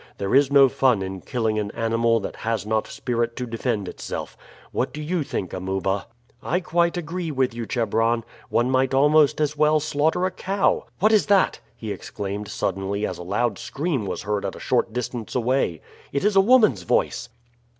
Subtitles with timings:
[0.17, 4.35] There is no fun in killing an animal that has not spirit to defend itself.
[4.71, 6.07] What do you think, Amuba?"
[6.41, 8.23] "I quite agree with you, Chebron.
[8.49, 10.87] One might almost as well slaughter a cow.
[10.97, 14.91] What is that?" he exclaimed suddenly as a loud scream was heard at a short
[14.91, 15.81] distance away.
[16.11, 17.29] "It is a woman's voice."